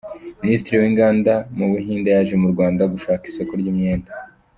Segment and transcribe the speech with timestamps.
[0.43, 4.11] Minisitiri w’Inganda Mubuhinde yaje mu Rwanda gushaka isoko ry’imyenda